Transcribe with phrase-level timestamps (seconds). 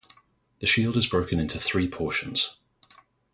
[0.61, 2.57] The shield is broken into three portions.